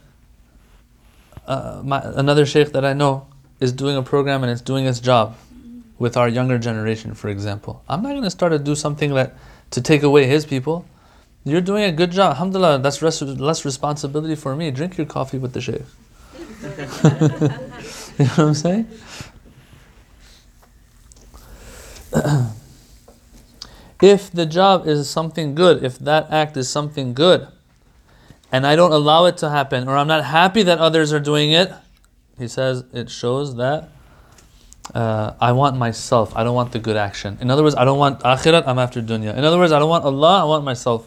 [1.47, 3.27] uh, my, another sheikh that I know
[3.61, 5.37] is doing a program and it's doing its job
[5.99, 9.37] with our younger generation, for example, I'm not going to start to do something that
[9.71, 10.85] to take away his people.
[11.45, 12.33] You're doing a good job.
[12.33, 14.71] Alhamdulillah, that's res- less responsibility for me.
[14.71, 15.83] Drink your coffee with the sheikh.
[16.63, 18.89] you know what I'm saying?
[24.03, 27.47] if the job is something good, if that act is something good,
[28.53, 31.53] and I don't allow it to happen, or I'm not happy that others are doing
[31.53, 31.73] it,
[32.39, 33.91] he says it shows that
[34.95, 36.35] uh, I want myself.
[36.37, 37.39] I don't want the good action.
[37.41, 39.37] In other words, I don't want akhirat, I'm after dunya.
[39.37, 41.07] In other words, I don't want Allah, I want myself.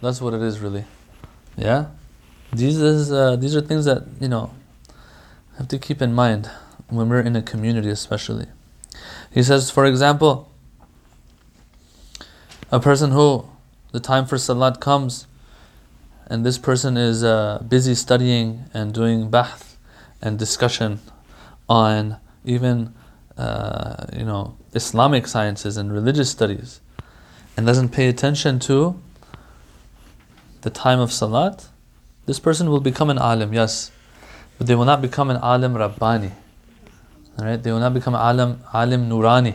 [0.00, 0.84] That's what it is, really.
[1.56, 1.86] Yeah?
[2.52, 4.52] These, is, uh, these are things that, you know,
[5.58, 6.50] have to keep in mind
[6.88, 8.46] when we're in a community, especially.
[9.32, 10.50] He says, for example,
[12.70, 13.48] a person who
[13.92, 15.26] the time for salat comes
[16.26, 19.78] and this person is uh, busy studying and doing bahth
[20.20, 21.00] and discussion
[21.68, 22.16] on
[22.48, 22.94] even
[23.36, 26.80] uh, you know Islamic sciences and religious studies
[27.56, 29.00] and doesn't pay attention to
[30.62, 31.68] the time of salat,
[32.26, 33.90] this person will become an alim, yes,
[34.56, 36.32] but they will not become an alim rabbani.
[37.38, 37.62] Right?
[37.62, 39.54] They will not become alim alim nurani.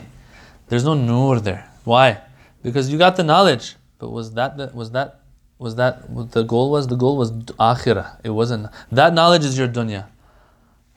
[0.68, 1.68] There's no nur there.
[1.84, 2.20] Why?
[2.62, 5.20] Because you got the knowledge, but was that was that
[5.58, 6.86] was that what the goal was?
[6.86, 8.20] The goal was akhirah.
[8.24, 8.68] It wasn't.
[8.90, 10.06] That knowledge is your dunya.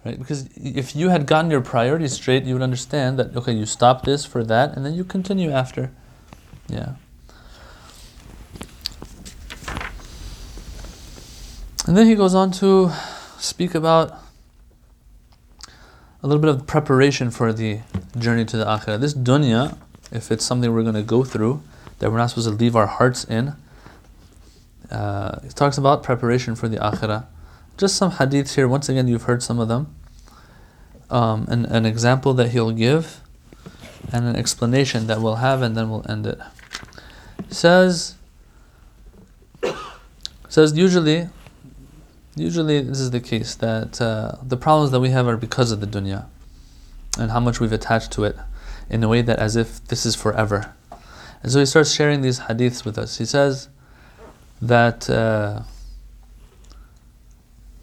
[0.07, 0.17] Right?
[0.17, 4.05] Because if you had gotten your priorities straight, you would understand that, okay, you stop
[4.05, 5.91] this for that, and then you continue after.
[6.69, 6.93] Yeah.
[11.85, 12.89] And then he goes on to
[13.37, 14.17] speak about
[16.23, 17.81] a little bit of preparation for the
[18.17, 19.01] journey to the akhirah.
[19.01, 19.77] This dunya,
[20.09, 21.61] if it's something we're going to go through,
[21.99, 23.55] that we're not supposed to leave our hearts in,
[24.89, 27.25] uh, it talks about preparation for the akhirah.
[27.75, 28.69] Just some hadiths here.
[28.69, 29.93] Once again, you've heard some of them.
[31.09, 33.21] Um, and an example that he'll give,
[34.11, 36.39] and an explanation that we'll have, and then we'll end it.
[37.49, 38.15] says
[40.49, 41.29] says usually,
[42.35, 45.81] usually this is the case that uh, the problems that we have are because of
[45.81, 46.25] the dunya,
[47.17, 48.35] and how much we've attached to it,
[48.89, 50.73] in a way that as if this is forever.
[51.43, 53.17] And so he starts sharing these hadiths with us.
[53.17, 53.69] He says
[54.61, 55.61] that uh,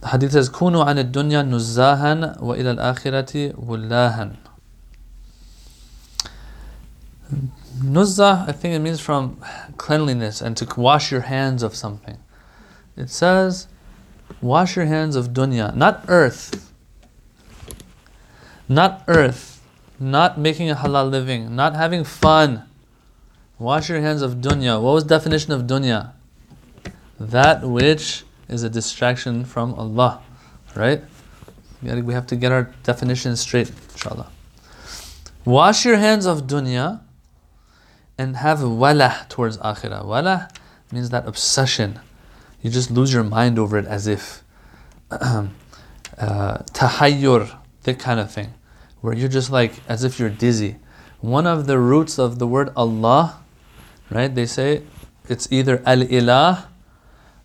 [0.05, 4.37] hadith says, Kunu an dunya nuzahan wa ila al-akhirati wullahan.
[7.83, 9.38] Nuzza, I think it means from
[9.77, 12.19] cleanliness and to wash your hands of something.
[12.97, 13.67] It says,
[14.40, 16.73] wash your hands of dunya, not earth.
[18.69, 19.61] Not earth.
[19.99, 21.55] Not making a halal living.
[21.55, 22.64] Not having fun.
[23.59, 24.81] Wash your hands of dunya.
[24.81, 26.12] What was definition of dunya?
[27.21, 30.22] That which is a distraction from Allah.
[30.74, 31.02] Right?
[31.83, 34.30] We have to get our definition straight, inshallah.
[35.44, 37.02] Wash your hands of dunya
[38.16, 40.04] and have wala towards akhirah.
[40.04, 40.48] Wala
[40.90, 42.00] means that obsession.
[42.62, 44.42] You just lose your mind over it as if
[45.11, 45.46] uh,
[46.18, 48.54] tahayyur, that kind of thing,
[49.02, 50.76] where you're just like as if you're dizzy.
[51.20, 53.40] One of the roots of the word Allah,
[54.11, 54.35] right?
[54.35, 54.83] They say
[55.28, 56.66] it's either al ilah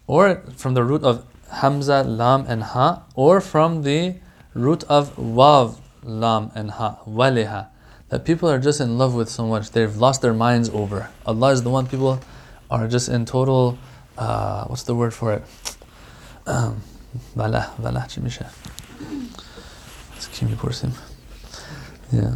[0.09, 1.23] or from the root of
[1.61, 4.15] Hamza, Lam, and Ha, or from the
[4.55, 7.67] root of wav, lam, and ha, waliha.
[8.09, 11.09] That people are just in love with so much, they've lost their minds over.
[11.27, 12.19] Allah is the one people
[12.71, 13.77] are just in total,
[14.17, 15.43] uh, what's the word for it?
[16.47, 16.81] Um,
[17.35, 18.51] vala, vala, chimisha.
[20.15, 20.91] It's kimi porsim.
[22.11, 22.35] Yeah.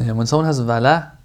[0.00, 1.15] Yeah, when someone has vala,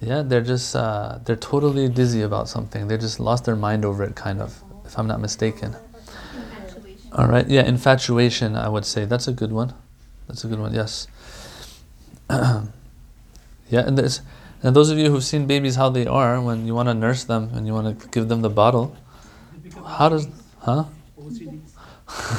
[0.00, 2.88] yeah, they're just uh, they're totally dizzy about something.
[2.88, 5.76] They just lost their mind over it, kind of, if I'm not mistaken.
[7.12, 8.54] All right, yeah, infatuation.
[8.54, 9.74] I would say that's a good one.
[10.28, 10.74] That's a good one.
[10.74, 11.08] Yes.
[12.30, 12.68] yeah,
[13.70, 14.20] and there's
[14.62, 17.24] and those of you who've seen babies how they are when you want to nurse
[17.24, 18.96] them and you want to give them the bottle.
[19.86, 20.28] How does
[20.60, 20.84] huh?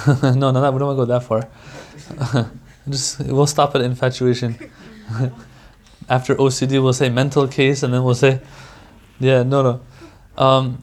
[0.23, 1.49] no, no, no, we don't want to go that far.
[2.89, 4.57] Just we'll stop at infatuation.
[6.09, 8.41] After OCD, we'll say mental case, and then we'll say,
[9.19, 9.81] yeah, no, no.
[10.43, 10.81] Um,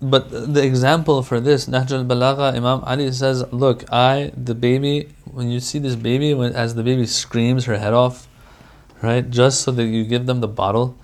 [0.00, 5.50] but the example for this, Nahj al-Balagha, Imam Ali says, look, I, the baby, when
[5.50, 8.26] you see this baby, when, as the baby screams her head off,
[9.02, 10.96] right, just so that you give them the bottle,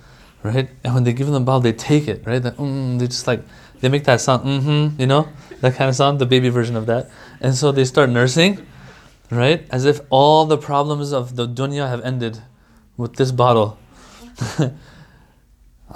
[0.42, 3.06] right, and when they give them the bottle, they take it, right, that, mm, they
[3.06, 3.42] just like,
[3.80, 5.28] they make that sound, mm-hmm, you know,
[5.60, 7.10] that kind of sound, the baby version of that.
[7.42, 8.66] And so they start nursing,
[9.30, 12.40] right, as if all the problems of the dunya have ended
[12.96, 13.78] with this bottle.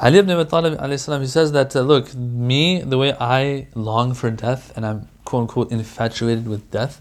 [0.03, 0.81] Ali ibn Abi Talib
[1.21, 5.43] he says that uh, look, me, the way I long for death and I'm quote
[5.43, 7.01] unquote infatuated with death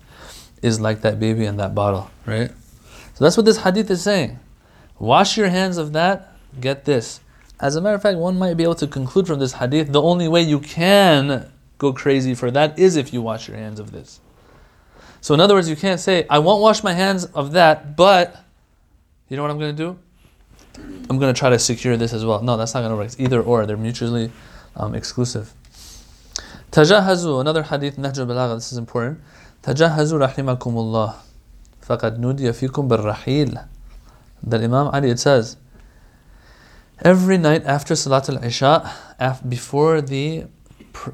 [0.61, 2.51] is like that baby in that bottle, right?
[3.13, 4.39] So that's what this hadith is saying.
[4.97, 7.21] Wash your hands of that, get this.
[7.59, 10.01] As a matter of fact, one might be able to conclude from this hadith the
[10.01, 13.91] only way you can go crazy for that is if you wash your hands of
[13.91, 14.19] this.
[15.21, 18.43] So, in other words, you can't say, I won't wash my hands of that, but
[19.28, 19.98] you know what I'm going to do?
[21.08, 22.42] I'm going to try to secure this as well.
[22.42, 23.06] No, that's not going to work.
[23.06, 23.66] It's either or.
[23.66, 24.30] They're mutually
[24.76, 25.52] um, exclusive.
[26.70, 29.20] Tajahazu, another hadith, Nahj al-Balagha, this is important.
[29.62, 31.14] Tajahazu rahimakumullah.
[31.86, 33.68] فَقَدْ نُودِيَ فِيكُمْ بِالرَّحِيلِ
[34.42, 35.56] That Imam Ali, it says,
[37.02, 40.46] every night after Salat al-Isha, before the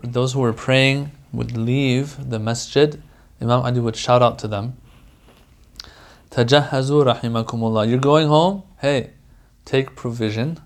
[0.03, 3.03] those who were praying would leave the masjid,
[3.41, 4.77] Imam Ali would shout out to them,
[6.35, 7.89] Tajahazu rahimakumullah.
[7.89, 8.63] You're going home?
[8.79, 9.11] Hey,
[9.65, 10.59] take provision,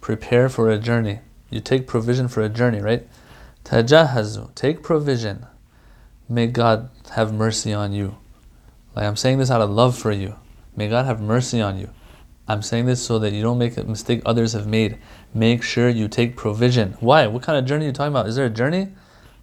[0.00, 1.20] prepare for a journey.
[1.50, 3.08] You take provision for a journey, right?
[3.64, 5.46] Tajahazu, take provision.
[6.28, 8.16] May God have mercy on you.
[8.94, 10.36] Like I'm saying this out of love for you.
[10.76, 11.90] May God have mercy on you.
[12.46, 14.98] I'm saying this so that you don't make a mistake others have made.
[15.34, 16.96] Make sure you take provision.
[17.00, 17.26] Why?
[17.26, 18.26] What kind of journey are you talking about?
[18.26, 18.88] Is there a journey?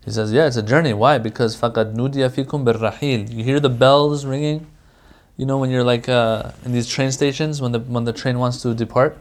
[0.04, 0.93] He says, Yeah, it's a journey.
[0.93, 1.17] Why?
[1.17, 4.67] Because فَقَدْ نُودِيَ فِيكُمْ بِالرَّحِيلِ You hear the bells ringing?
[5.39, 8.39] You know when you're like uh, in these train stations when the when the train
[8.39, 9.17] wants to depart,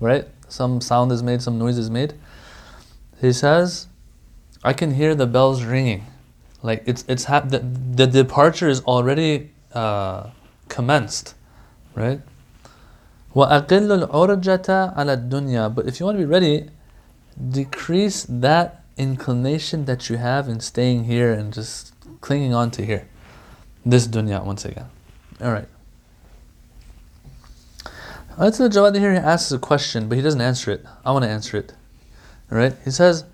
[0.00, 0.26] right?
[0.48, 2.14] Some sound is made, some noise is made.
[3.20, 3.88] He says,
[4.62, 6.06] I can hear the bells ringing,
[6.62, 10.30] like it's it's hap- the, the departure is already uh,
[10.68, 11.34] commenced,
[11.94, 12.20] right?
[13.34, 16.70] وَأَقِلُّ الْعُرْجَةَ عَلَى الدُّنْيَا But if you want to be ready,
[17.50, 23.06] decrease that inclination that you have in staying here and just clinging on to here.
[23.84, 24.90] This dunya once again.
[25.43, 25.67] Alright.
[28.37, 30.85] Ayatul Jawadi here he asks a question, but he doesn't answer it.
[31.05, 31.73] I want to answer it.
[32.51, 32.75] Alright?
[32.83, 33.25] He says,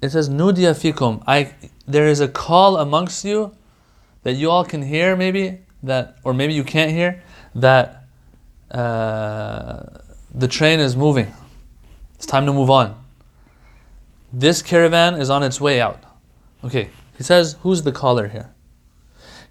[0.00, 1.22] it says, Nudiya fikum.
[1.26, 1.52] I
[1.86, 3.54] there is a call amongst you
[4.22, 7.22] that you all can hear, maybe, that or maybe you can't hear,
[7.54, 8.04] that
[8.70, 9.82] uh,
[10.34, 11.32] the train is moving.
[12.14, 12.98] It's time to move on.
[14.32, 16.02] This caravan is on its way out.
[16.64, 18.52] Okay, he says, who's the caller here?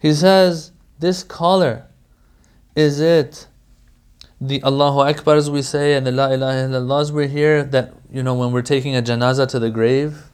[0.01, 1.85] He says, this caller,
[2.75, 3.47] is it
[4.39, 7.93] the Allahu Akbar as we say and the La ilaha illallah as we hear that,
[8.11, 10.29] you know, when we're taking a janazah to the grave?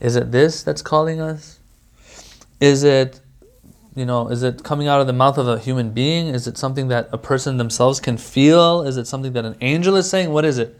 [0.00, 1.58] Is it this that's calling us?
[2.60, 3.20] Is it,
[3.94, 6.28] you know, is it coming out of the mouth of a human being?
[6.28, 8.82] Is it something that a person themselves can feel?
[8.82, 10.30] Is it something that an angel is saying?
[10.30, 10.78] What is it?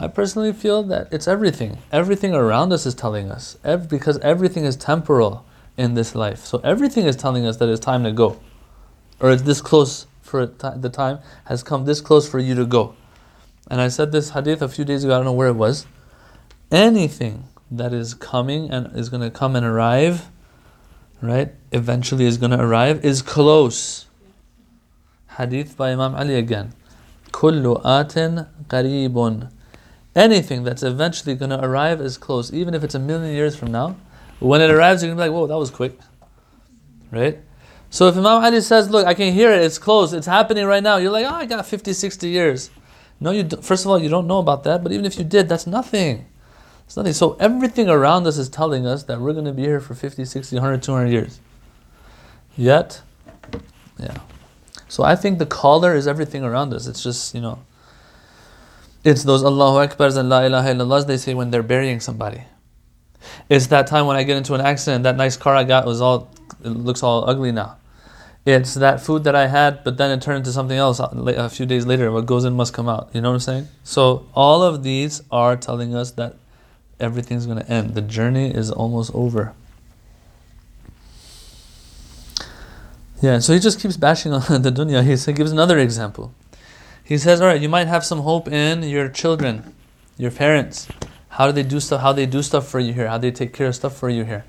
[0.00, 1.78] I personally feel that it's everything.
[1.90, 3.56] Everything around us is telling us,
[3.88, 5.44] because everything is temporal
[5.78, 6.44] in this life.
[6.44, 8.38] So everything is telling us that it's time to go,
[9.20, 12.94] or it's this close for the time has come this close for you to go.
[13.70, 15.14] And I said this hadith a few days ago.
[15.14, 15.86] I don't know where it was.
[16.70, 20.28] Anything that is coming and is going to come and arrive,
[21.22, 21.54] right?
[21.72, 24.06] Eventually is going to arrive is close.
[25.38, 26.72] Hadith by Imam Ali again.
[27.30, 29.50] Kullu atin qaribun.
[30.16, 33.70] Anything that's eventually going to arrive is close, even if it's a million years from
[33.70, 33.96] now.
[34.40, 35.98] When it arrives, you're going to be like, whoa, that was quick.
[37.10, 37.38] Right?
[37.90, 40.82] So if Imam Ali says, look, I can hear it, it's close, it's happening right
[40.82, 42.70] now, you're like, oh, I got 50, 60 years.
[43.20, 45.48] No, you first of all, you don't know about that, but even if you did,
[45.48, 46.26] that's nothing.
[46.84, 47.14] It's nothing.
[47.14, 50.24] So everything around us is telling us that we're going to be here for 50,
[50.24, 51.40] 60, 100, 200 years.
[52.56, 53.02] Yet,
[53.98, 54.18] yeah.
[54.88, 56.86] So I think the caller is everything around us.
[56.86, 57.58] It's just, you know,
[59.04, 62.44] it's those Allahu Akbars and La ilaha illallah they say when they're burying somebody.
[63.48, 66.00] It's that time when I get into an accident, that nice car I got was
[66.00, 66.30] all,
[66.64, 67.76] it looks all ugly now.
[68.46, 71.50] It's that food that I had, but then it turned into something else uh, a
[71.50, 72.10] few days later.
[72.10, 73.10] What goes in must come out.
[73.12, 73.68] You know what I'm saying?
[73.84, 76.36] So all of these are telling us that
[76.98, 77.94] everything's going to end.
[77.94, 79.54] The journey is almost over.
[83.20, 85.02] Yeah, so he just keeps bashing on the dunya.
[85.02, 86.32] He gives another example.
[87.02, 89.74] He says, all right, you might have some hope in your children,
[90.16, 90.88] your parents.
[91.38, 92.00] How do they do stuff?
[92.00, 93.06] How they do stuff for you here?
[93.06, 94.44] How they take care of stuff for you here?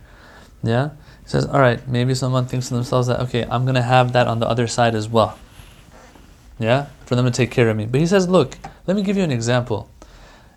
[0.64, 0.90] Yeah.
[1.22, 4.26] He says, all right, maybe someone thinks to themselves that okay, I'm gonna have that
[4.26, 5.38] on the other side as well.
[6.58, 7.86] Yeah, for them to take care of me.
[7.86, 9.88] But he says, look, let me give you an example.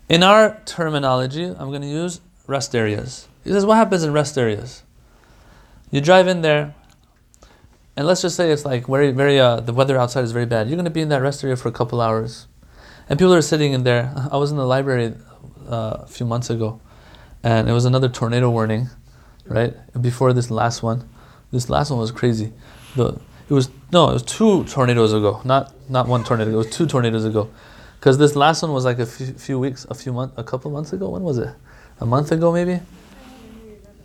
[0.09, 3.27] In our terminology, I'm gonna use rest areas.
[3.43, 4.81] He says, what happens in rest areas?
[5.91, 6.73] You drive in there,
[7.95, 10.67] and let's just say it's like very, very, uh, the weather outside is very bad.
[10.67, 12.47] You're going to be in that rest area for a couple hours.
[13.07, 14.11] And people are sitting in there.
[14.31, 15.13] I was in the library
[15.67, 16.79] uh, a few months ago,
[17.43, 18.89] and it was another tornado warning,
[19.45, 19.73] right?
[20.01, 21.07] Before this last one.
[21.51, 22.51] This last one was crazy.
[22.95, 26.69] The, it was, no, it was two tornadoes ago, not, not one tornado, it was
[26.69, 27.49] two tornadoes ago.
[27.99, 30.91] Because this last one was like a few, weeks, a few months, a couple months
[30.91, 31.09] ago.
[31.09, 31.49] When was it?
[32.01, 32.81] A month ago, maybe?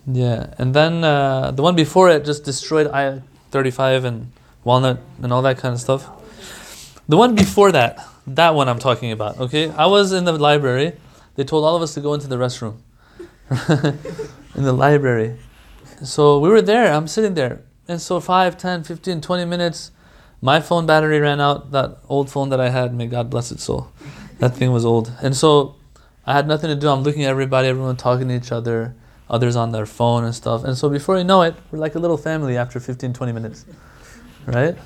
[0.06, 4.32] Yeah, and then uh, the one before it just destroyed I 35 and
[4.64, 6.08] Walnut and all that kind of stuff.
[7.08, 9.70] The one before that, that one I'm talking about, okay?
[9.70, 10.92] I was in the library.
[11.38, 12.78] They told all of us to go into the restroom.
[14.56, 15.36] in the library.
[16.02, 17.62] So we were there, I'm sitting there.
[17.86, 19.92] And so 5, 10, 15, 20 minutes,
[20.42, 21.70] my phone battery ran out.
[21.70, 23.92] That old phone that I had, may God bless its soul.
[24.40, 25.12] That thing was old.
[25.22, 25.76] And so
[26.26, 26.88] I had nothing to do.
[26.88, 28.96] I'm looking at everybody, everyone talking to each other
[29.30, 30.64] others on their phone and stuff.
[30.64, 33.64] And so before you know it, we're like a little family after 15, 20 minutes.
[34.44, 34.76] Right?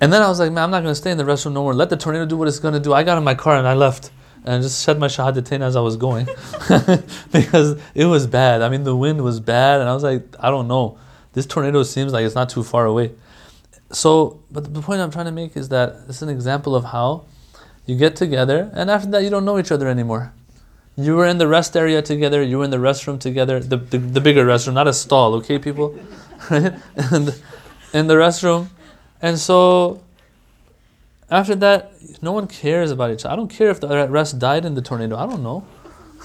[0.00, 1.62] And then I was like, man, I'm not going to stay in the restroom no
[1.62, 1.74] more.
[1.74, 2.92] Let the tornado do what it's going to do.
[2.92, 4.10] I got in my car and I left
[4.44, 6.26] and I just said my shahadatain as I was going
[7.32, 8.62] because it was bad.
[8.62, 10.98] I mean, the wind was bad, and I was like, I don't know.
[11.32, 13.12] This tornado seems like it's not too far away.
[13.90, 17.24] So, but the point I'm trying to make is that it's an example of how
[17.86, 20.32] you get together, and after that, you don't know each other anymore.
[20.96, 23.98] You were in the rest area together, you were in the restroom together, the, the,
[23.98, 25.98] the bigger restroom, not a stall, okay, people?
[26.50, 27.34] and
[27.94, 28.68] in the restroom.
[29.22, 30.02] And so
[31.32, 31.92] after that,
[32.22, 33.32] no one cares about each other.
[33.32, 35.16] I don't care if the rest died in the tornado.
[35.16, 35.66] I don't know.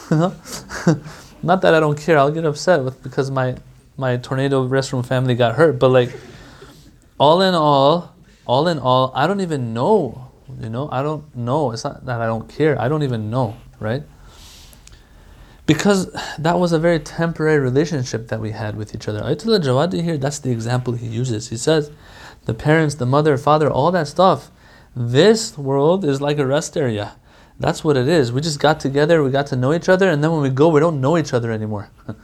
[1.42, 2.18] not that I don't care.
[2.18, 3.56] I'll get upset with because my
[3.96, 5.80] my tornado restroom family got hurt.
[5.80, 6.12] But like,
[7.18, 8.14] all in all,
[8.46, 10.32] all in all, I don't even know.
[10.60, 11.72] You know, I don't know.
[11.72, 12.80] It's not that I don't care.
[12.80, 14.04] I don't even know, right?
[15.66, 19.22] Because that was a very temporary relationship that we had with each other.
[19.22, 21.50] Ayatollah Jawadi here, that's the example he uses.
[21.50, 21.92] He says,
[22.46, 24.50] the parents, the mother, father, all that stuff,
[25.00, 27.18] this world is like a rest area.
[27.60, 28.32] That's what it is.
[28.32, 30.70] We just got together, we got to know each other, and then when we go,
[30.70, 31.92] we don't know each other anymore.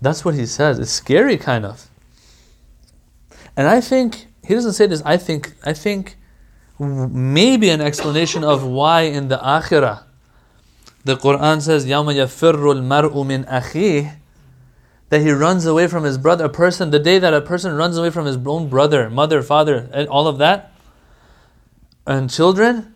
[0.00, 0.80] That's what he says.
[0.80, 1.88] It's scary, kind of.
[3.56, 5.02] And I think he doesn't say this.
[5.04, 6.16] I think I think
[6.80, 10.02] maybe an explanation of why in the akhirah
[11.04, 14.16] the Quran says "Yama yafirul mar'u min akhih,"
[15.10, 16.46] that he runs away from his brother.
[16.46, 19.88] A person, the day that a person runs away from his own brother, mother, father,
[19.92, 20.69] and all of that,
[22.09, 22.93] and children,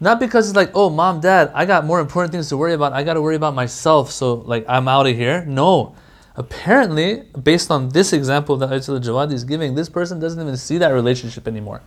[0.00, 2.92] not because it's like, oh, mom, dad, I got more important things to worry about.
[2.92, 5.44] I got to worry about myself, so like I'm out of here.
[5.46, 5.94] No.
[6.34, 10.76] Apparently, based on this example that Ayatollah Jawadi is giving, this person doesn't even see
[10.78, 11.80] that relationship anymore.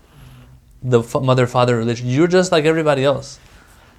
[0.82, 2.15] The mother father relationship.
[2.15, 3.39] You're just like everybody else.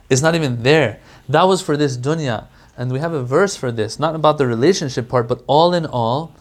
[0.09, 0.99] It's not even there.
[1.29, 2.49] That was for this dunya.
[2.77, 5.87] And we have a verse for this, not about the relationship part, but all in
[5.87, 6.35] all,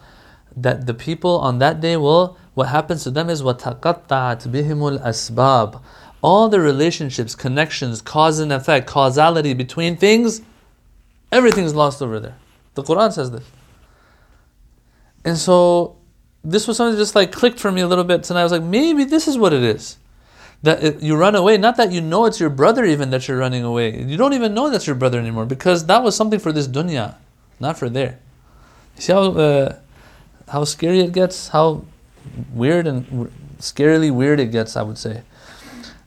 [0.56, 5.82] that the people on that day will, what happens to them is وَتَقَطَّعَتْ بِهِمُ الْأَسْبَابِ
[6.25, 10.41] All the relationships, connections, cause and effect, causality between things,
[11.31, 12.37] everything's lost over there.
[12.75, 13.45] The Quran says this.
[15.25, 15.97] And so,
[16.43, 18.41] this was something that just like clicked for me a little bit tonight.
[18.41, 19.99] I was like, maybe this is what it is
[20.65, 23.37] that it, you run away, not that you know it's your brother even that you're
[23.37, 24.03] running away.
[24.03, 27.17] You don't even know that's your brother anymore because that was something for this dunya,
[27.61, 28.19] not for there.
[28.97, 29.77] You see how uh,
[30.49, 31.85] how scary it gets, how
[32.55, 35.23] weird and scarily weird it gets, I would say.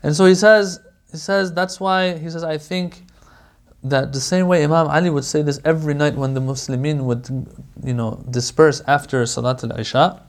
[0.08, 0.80] And so he says,
[1.12, 3.04] he says that's why he says I think
[3.84, 7.28] that the same way Imam Ali would say this every night when the Muslimin would,
[7.84, 10.24] you know, disperse after Salat al-Isha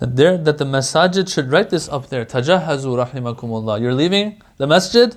[0.00, 2.24] that there that the masajid should write this up there.
[2.24, 3.80] Tajahazu rahimakumullah.
[3.80, 5.14] You're leaving the masjid?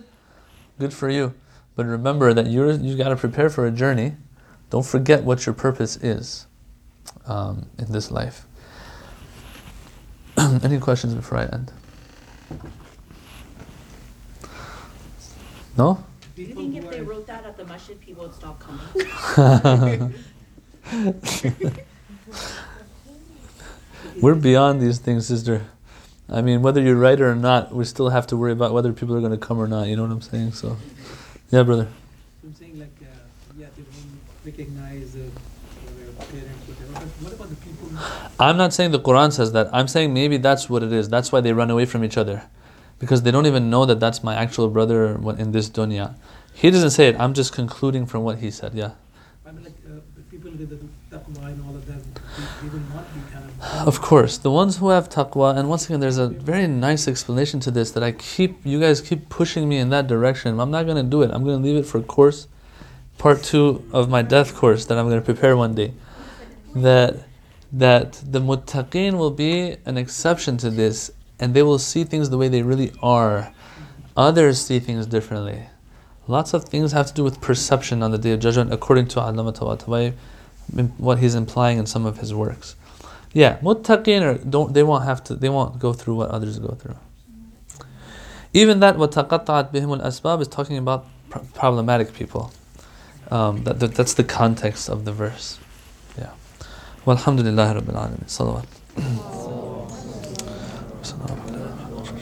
[0.78, 1.34] Good for you.
[1.76, 4.18] But remember that you're you got to prepare for a journey.
[4.70, 6.46] Don't forget what your purpose is
[7.26, 8.46] um, in this life.
[10.38, 11.72] Any questions before I end?
[15.78, 16.04] No?
[16.36, 20.14] Do you think if they wrote that at the masjid, people would stop coming?
[24.22, 25.68] We're beyond these things, sister.
[26.30, 29.16] I mean, whether you're right or not, we still have to worry about whether people
[29.16, 29.88] are going to come or not.
[29.88, 30.54] You know what I'm saying?
[30.54, 30.78] So,
[31.52, 31.88] yeah, brother.
[32.44, 33.06] I'm saying like, uh,
[33.58, 36.94] yeah, they don't recognize uh, their parents, whatever.
[36.94, 37.90] But what about the people?
[38.40, 39.70] I'm not saying the Quran says that.
[39.72, 41.08] I'm saying maybe that's what it is.
[41.08, 42.44] That's why they run away from each other.
[43.00, 46.16] Because they don't even know that that's my actual brother in this dunya.
[46.54, 47.16] He doesn't say it.
[47.20, 48.74] I'm just concluding from what he said.
[48.74, 48.92] Yeah.
[49.46, 50.00] I mean, like uh,
[50.32, 50.72] people with
[51.12, 53.88] taqwa and all of them, they, they will not be kind of.
[53.88, 57.60] Of course, the ones who have taqwa, and once again, there's a very nice explanation
[57.62, 60.60] to this that I keep, you guys keep pushing me in that direction.
[60.60, 61.32] I'm not going to do it.
[61.32, 62.48] I'm going to leave it for course,
[63.20, 65.94] part two of my death course that I'm going to prepare one day.
[66.76, 67.26] That,
[67.72, 72.38] that the muttaqeen will be an exception to this, and they will see things the
[72.38, 73.54] way they really are.
[74.16, 75.68] Others see things differently.
[76.28, 79.20] Lots of things have to do with perception on the Day of Judgment, according to
[79.20, 80.14] Allama Tabatabai,
[80.98, 82.76] what he's implying in some of his works.
[83.34, 86.70] Yeah, muttaqin or don't they won't have to they won't go through what others go
[86.70, 86.96] through.
[88.54, 92.52] Even that wataqatat bihim al asbab is talking about pr- problematic people.
[93.30, 95.60] Um, that, that, that's the context of the verse.
[96.18, 96.32] Yeah.
[97.06, 98.26] Walhamdulillah Rabbil Alamin.
[98.26, 99.44] Salawat.
[101.14, 101.47] enough.